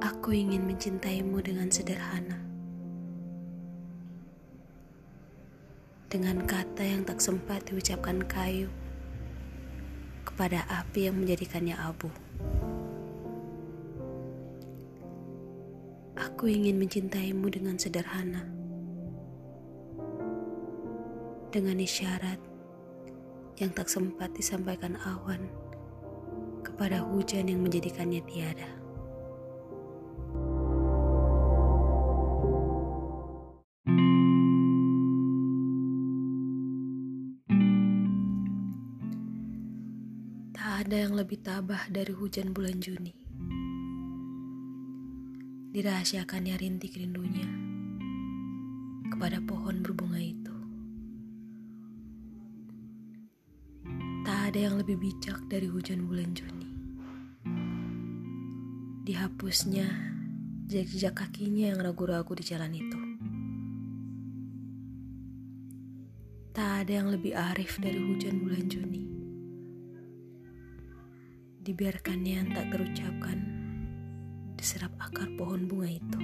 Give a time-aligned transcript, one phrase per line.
[0.00, 2.40] Aku ingin mencintaimu dengan sederhana.
[6.08, 8.72] Dengan kata yang tak sempat diucapkan kayu
[10.24, 12.08] kepada api yang menjadikannya abu.
[16.16, 18.48] Aku ingin mencintaimu dengan sederhana.
[21.52, 22.40] Dengan isyarat
[23.60, 25.44] yang tak sempat disampaikan awan
[26.64, 28.79] kepada hujan yang menjadikannya tiada.
[40.80, 43.12] Ada yang lebih tabah dari hujan bulan Juni.
[45.76, 47.44] Dirahasiakannya rintik rindunya
[49.12, 50.56] kepada pohon berbunga itu.
[54.24, 56.72] Tak ada yang lebih bijak dari hujan bulan Juni.
[59.04, 59.84] Dihapusnya
[60.64, 63.00] jejak kakinya yang ragu-ragu di jalan itu.
[66.56, 69.19] Tak ada yang lebih arif dari hujan bulan Juni.
[71.60, 73.38] Dibiarkannya tak terucapkan
[74.56, 76.20] diserap akar pohon bunga itu.